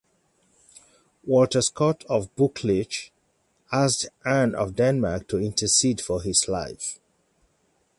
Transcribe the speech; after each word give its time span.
Walter 1.27 1.61
Scott 1.61 2.03
of 2.09 2.35
Buccleuch 2.35 3.11
asked 3.71 4.07
Anne 4.25 4.55
of 4.55 4.75
Denmark 4.75 5.27
to 5.27 5.37
intercede 5.37 6.01
for 6.01 6.23
his 6.23 6.47
life. 6.47 6.97